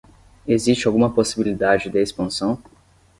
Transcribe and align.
Existe 0.47 0.87
alguma 0.87 1.13
possibilidade 1.13 1.87
de 1.87 2.01
expansão? 2.01 2.57